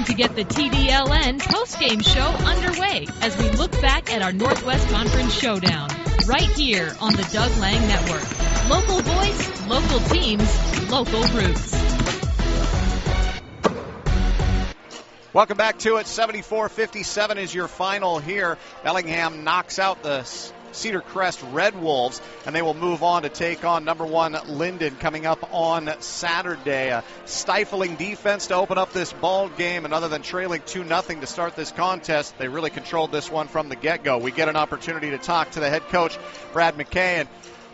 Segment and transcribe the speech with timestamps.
[0.00, 4.88] time to get the TDLN postgame show underway as we look back at our Northwest
[4.88, 5.88] Conference showdown
[6.26, 8.70] right here on the Doug Lang Network.
[8.70, 11.72] Local voice, local teams, local roots.
[15.32, 16.06] Welcome back to it.
[16.06, 18.58] 74-57 is your final here.
[18.82, 20.22] Bellingham knocks out the
[20.72, 25.26] Cedarcrest Red Wolves, and they will move on to take on number one Lynden coming
[25.26, 26.88] up on Saturday.
[26.88, 31.00] A stifling defense to open up this ball game, and other than trailing 2 0
[31.02, 34.18] to start this contest, they really controlled this one from the get go.
[34.18, 36.18] We get an opportunity to talk to the head coach,
[36.52, 37.28] Brad McKay, and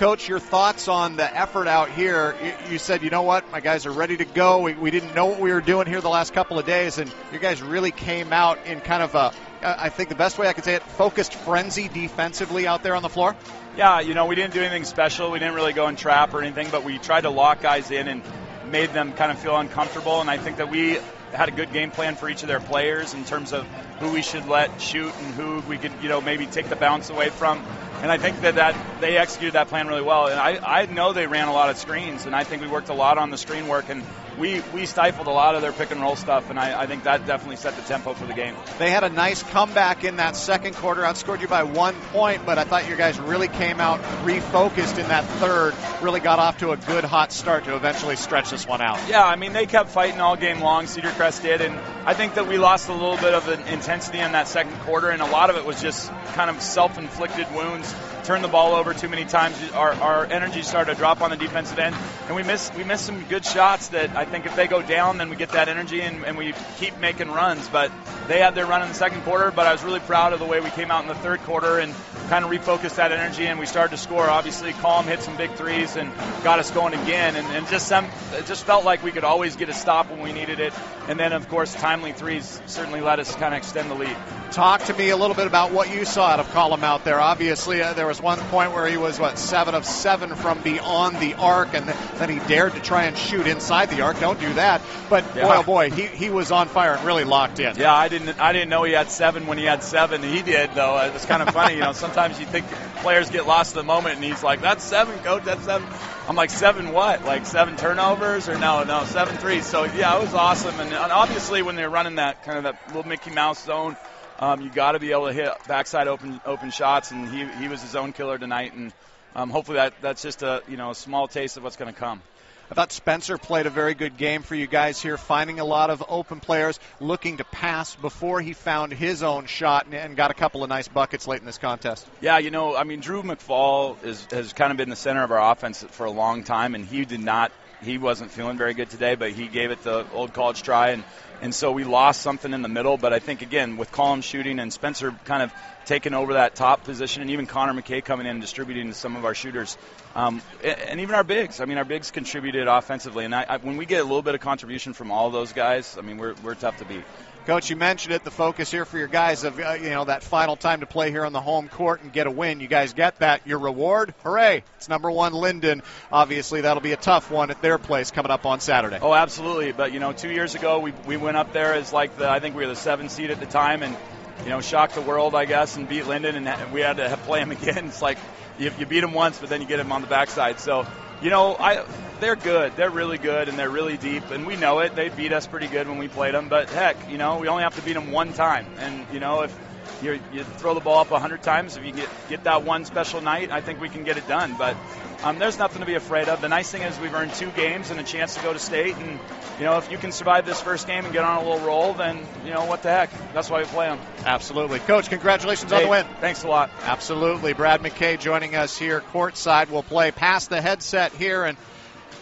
[0.00, 2.34] Coach, your thoughts on the effort out here?
[2.70, 4.62] You, said, you know what, my guys are ready to go.
[4.62, 7.12] We, we didn't know what we were doing here the last couple of days, and
[7.34, 9.30] you guys really came out in kind of a,
[9.62, 13.02] I think the best way I could say it, focused frenzy defensively out there on
[13.02, 13.36] the floor.
[13.76, 15.30] Yeah, you know, we didn't do anything special.
[15.30, 18.08] We didn't really go and trap or anything, but we tried to lock guys in
[18.08, 18.22] and
[18.70, 20.22] made them kind of feel uncomfortable.
[20.22, 20.98] And I think that we
[21.32, 23.66] had a good game plan for each of their players in terms of
[24.00, 27.10] who we should let shoot and who we could, you know, maybe take the bounce
[27.10, 27.62] away from.
[28.02, 30.26] And I think that, that they executed that plan really well.
[30.26, 32.88] And I, I know they ran a lot of screens, and I think we worked
[32.88, 33.90] a lot on the screen work.
[33.90, 34.02] And
[34.40, 37.04] we, we stifled a lot of their pick and roll stuff, and I, I think
[37.04, 38.56] that definitely set the tempo for the game.
[38.78, 42.56] They had a nice comeback in that second quarter, outscored you by one point, but
[42.56, 46.70] I thought your guys really came out refocused in that third, really got off to
[46.70, 48.98] a good hot start to eventually stretch this one out.
[49.08, 52.48] Yeah, I mean, they kept fighting all game long, Cedarcrest did, and I think that
[52.48, 55.50] we lost a little bit of an intensity in that second quarter, and a lot
[55.50, 57.94] of it was just kind of self inflicted wounds
[58.30, 59.60] turned the ball over too many times.
[59.72, 61.96] Our, our energy started to drop on the defensive end,
[62.28, 65.18] and we missed we missed some good shots that I think if they go down,
[65.18, 67.66] then we get that energy and, and we keep making runs.
[67.66, 67.90] But
[68.28, 70.44] they had their run in the second quarter, but I was really proud of the
[70.46, 71.92] way we came out in the third quarter and
[72.28, 74.30] kind of refocused that energy, and we started to score.
[74.30, 76.12] Obviously, Colm hit some big threes and
[76.44, 79.56] got us going again, and, and just some it just felt like we could always
[79.56, 80.72] get a stop when we needed it.
[81.08, 84.16] And then, of course, timely threes certainly let us kind of extend the lead.
[84.50, 87.20] Talk to me a little bit about what you saw out of Colm out there.
[87.20, 91.20] Obviously, uh, there was one point where he was what seven of seven from beyond
[91.20, 94.18] the arc, and then he dared to try and shoot inside the arc.
[94.18, 94.82] Don't do that.
[95.08, 95.46] But yeah.
[95.46, 97.76] boy, oh boy, he, he was on fire and really locked in.
[97.76, 100.20] Yeah, I didn't I didn't know he had seven when he had seven.
[100.20, 100.98] He did though.
[100.98, 101.74] It was kind of funny.
[101.74, 102.66] You know, sometimes you think
[103.02, 105.44] players get lost in the moment, and he's like, "That's seven, coach.
[105.44, 105.86] That's seven.
[106.28, 107.24] I'm like, seven what?
[107.24, 109.66] Like seven turnovers or no, no, seven threes.
[109.66, 110.78] So yeah, it was awesome.
[110.78, 113.96] And, and obviously, when they're running that kind of that little Mickey Mouse zone
[114.40, 117.68] um, you got to be able to hit backside open open shots, and he he
[117.68, 118.92] was his own killer tonight, and
[119.36, 121.98] um, hopefully that that's just a you know a small taste of what's going to
[121.98, 122.22] come.
[122.70, 125.90] I thought Spencer played a very good game for you guys here, finding a lot
[125.90, 130.30] of open players looking to pass before he found his own shot and, and got
[130.30, 132.06] a couple of nice buckets late in this contest.
[132.20, 135.32] Yeah, you know, I mean, Drew McFall is, has kind of been the center of
[135.32, 137.50] our offense for a long time, and he did not,
[137.82, 141.02] he wasn't feeling very good today, but he gave it the old college try and
[141.40, 142.96] and so we lost something in the middle.
[142.96, 145.52] But I think again with Colm shooting and Spencer kind of
[145.86, 149.16] taking over that top position, and even Connor McKay coming in and distributing to some
[149.16, 149.76] of our shooters,
[150.14, 151.60] um, and even our bigs.
[151.60, 154.34] I mean, our bigs contributed offensively, and I, I, when we get a little bit
[154.34, 157.04] of contribution from all those guys, I mean, we're we're tough to beat.
[157.46, 158.22] Coach, you mentioned it.
[158.22, 161.10] The focus here for your guys of uh, you know that final time to play
[161.10, 162.60] here on the home court and get a win.
[162.60, 163.46] You guys get that.
[163.46, 164.62] Your reward, hooray!
[164.76, 165.82] It's number one Lynden.
[166.12, 168.98] Obviously, that'll be a tough one at their place coming up on Saturday.
[169.00, 169.72] Oh, absolutely.
[169.72, 172.40] But you know, two years ago we we went up there as like the I
[172.40, 173.96] think we were the seventh seed at the time and
[174.42, 177.40] you know, shocked the world, I guess, and beat Lynden and we had to play
[177.40, 177.86] them again.
[177.86, 178.18] It's like
[178.58, 180.60] you, you beat them once, but then you get them on the backside.
[180.60, 180.86] So
[181.22, 181.84] you know, I
[182.20, 182.76] they're good.
[182.76, 184.94] They're really good, and they're really deep, and we know it.
[184.94, 187.62] They beat us pretty good when we played them, but heck, you know, we only
[187.62, 189.58] have to beat them one time, and you know, if
[190.02, 192.84] you you throw the ball up a hundred times, if you get get that one
[192.84, 194.54] special night, I think we can get it done.
[194.56, 194.76] But
[195.22, 196.40] um, there's nothing to be afraid of.
[196.40, 198.96] The nice thing is we've earned two games and a chance to go to state,
[198.96, 199.18] and
[199.58, 201.92] you know, if you can survive this first game and get on a little roll,
[201.92, 203.10] then you know what the heck.
[203.32, 203.98] That's why we play them.
[204.24, 205.08] Absolutely, Coach.
[205.10, 206.06] Congratulations hey, on the win.
[206.20, 206.70] Thanks a lot.
[206.82, 209.70] Absolutely, Brad McKay joining us here courtside.
[209.70, 211.56] We'll play past the headset here and.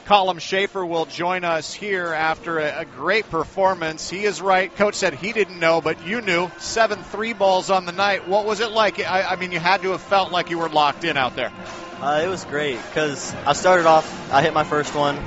[0.09, 4.09] Colum Schaefer will join us here after a, a, great performance.
[4.09, 4.75] He is right.
[4.75, 6.50] Coach said he didn't know, but you knew.
[6.56, 8.27] Seven three balls on the night.
[8.27, 8.99] What was it like?
[9.00, 11.53] I, I mean, you had to have felt like you were locked in out there.
[12.00, 15.19] Uh, it was great because I started off, I hit my first one.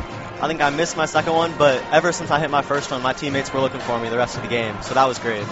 [0.41, 3.03] I think I missed my second one, but ever since I hit my first one,
[3.03, 4.81] my teammates were looking for me the rest of the game.
[4.81, 5.43] So that was great.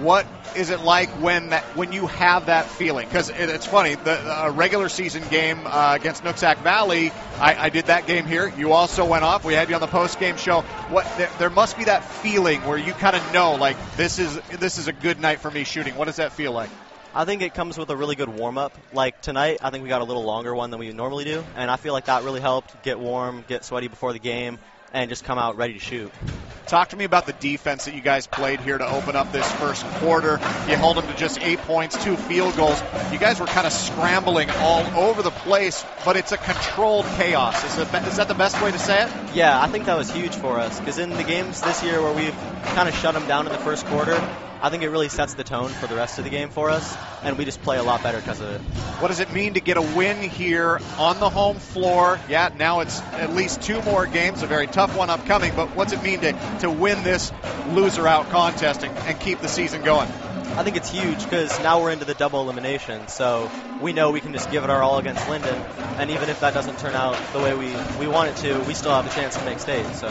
[0.00, 3.06] What is it like when that when you have that feeling?
[3.06, 7.68] Because it, it's funny, the a regular season game uh, against Nooksack Valley, I, I,
[7.68, 8.52] did that game here.
[8.56, 9.44] You also went off.
[9.44, 10.62] We had you on the post game show.
[10.88, 14.40] What there, there must be that feeling where you kind of know, like this is
[14.58, 15.94] this is a good night for me shooting.
[15.96, 16.70] What does that feel like?
[17.14, 18.76] I think it comes with a really good warm up.
[18.92, 21.70] Like tonight, I think we got a little longer one than we normally do, and
[21.70, 24.58] I feel like that really helped get warm, get sweaty before the game,
[24.92, 26.12] and just come out ready to shoot.
[26.66, 29.48] Talk to me about the defense that you guys played here to open up this
[29.52, 30.32] first quarter.
[30.68, 32.82] You held them to just eight points, two field goals.
[33.12, 37.62] You guys were kind of scrambling all over the place, but it's a controlled chaos.
[37.62, 39.10] Is, it, is that the best way to say it?
[39.32, 42.12] Yeah, I think that was huge for us because in the games this year where
[42.12, 42.36] we've
[42.74, 44.20] kind of shut them down in the first quarter,
[44.62, 46.96] I think it really sets the tone for the rest of the game for us,
[47.22, 48.60] and we just play a lot better because of it.
[49.00, 52.18] What does it mean to get a win here on the home floor?
[52.28, 55.92] Yeah, now it's at least two more games, a very tough one upcoming, but what's
[55.92, 57.32] it mean to, to win this
[57.70, 60.08] loser out contest and, and keep the season going?
[60.56, 63.50] I think it's huge because now we're into the double elimination, so
[63.82, 65.60] we know we can just give it our all against Lynden,
[65.98, 68.72] and even if that doesn't turn out the way we, we want it to, we
[68.72, 69.84] still have a chance to make state.
[69.94, 70.08] So,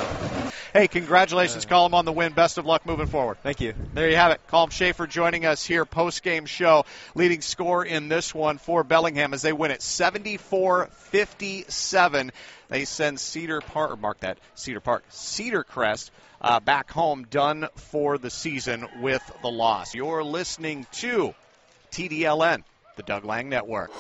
[0.76, 2.34] hey, congratulations, Colm, on the win.
[2.34, 3.38] Best of luck moving forward.
[3.42, 3.74] Thank you.
[3.94, 4.42] There you have it.
[4.50, 6.84] Colm Schaefer joining us here post game show,
[7.16, 12.32] leading score in this one for Bellingham as they win it 74-57.
[12.68, 16.10] They send Cedar Park, or mark that Cedar Park, Cedarcrest
[16.42, 19.96] uh, back home, done for the season with the loss.
[19.96, 21.34] You're listening to
[21.92, 22.64] TDLN,
[22.98, 23.92] the Doug Lang Network.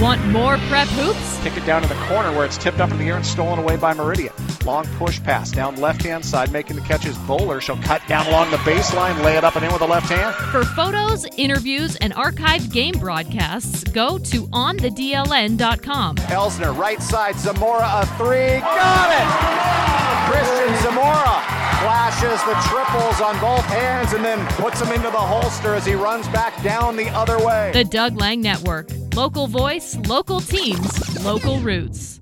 [0.00, 1.42] Want more prep hoops?
[1.44, 3.60] Kick it down to the corner where it's tipped up in the air and stolen
[3.60, 4.32] away by Meridian.
[4.64, 7.18] Long push pass down left hand side, making the catches.
[7.18, 7.60] Bowler.
[7.60, 10.34] She'll cut down along the baseline, lay it up and in with the left hand.
[10.52, 16.16] For photos, interviews, and archived game broadcasts, go to onthedln.com.
[16.16, 18.60] Elsner, right side, Zamora a three.
[18.60, 19.72] Got it!
[20.30, 21.42] Christian Zamora
[21.82, 25.94] flashes the triples on both hands and then puts them into the holster as he
[25.94, 27.72] runs back down the other way.
[27.72, 28.88] The Doug Lang Network.
[29.14, 32.21] Local voice, local teams, local roots.